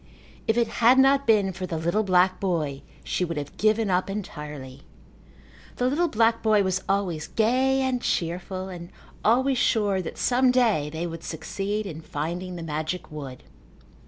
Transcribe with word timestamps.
If 0.47 0.57
it 0.57 0.67
had 0.67 0.97
not 0.97 1.27
been 1.27 1.53
for 1.53 1.67
the 1.67 1.77
little 1.77 2.01
black 2.01 2.39
boy 2.39 2.81
she 3.03 3.23
would 3.23 3.37
have 3.37 3.55
given 3.57 3.91
up 3.91 4.09
entirely. 4.09 4.81
The 5.75 5.85
little 5.85 6.07
black 6.07 6.41
boy 6.41 6.63
was 6.63 6.81
always 6.89 7.27
gay 7.27 7.81
and 7.81 8.01
cheerful 8.01 8.67
and 8.67 8.89
always 9.23 9.59
sure 9.59 10.01
that 10.01 10.17
some 10.17 10.49
day 10.49 10.89
they 10.89 11.05
would 11.05 11.23
succeed 11.23 11.85
in 11.85 12.01
finding 12.01 12.55
the 12.55 12.63
magic 12.63 13.11
wood. 13.11 13.43